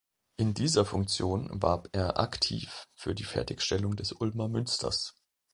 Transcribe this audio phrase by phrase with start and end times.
[0.35, 5.13] In dieser Funktion warb er aktiv für die Fertigstellung des Ulmer Münsters.